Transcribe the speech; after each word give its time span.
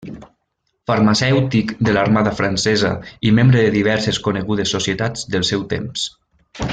Farmacèutic 0.91 1.73
de 1.89 1.93
l'Armada 1.97 2.33
francesa 2.41 2.91
i 3.31 3.35
membre 3.41 3.61
de 3.65 3.75
diverses 3.79 4.21
conegudes 4.29 4.77
societats 4.77 5.29
del 5.37 5.47
seu 5.55 5.67
temps. 5.77 6.09